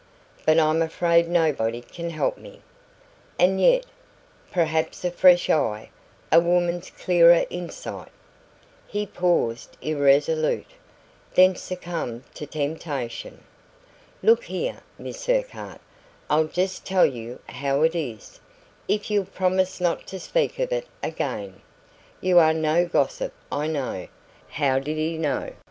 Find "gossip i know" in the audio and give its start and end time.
22.87-24.07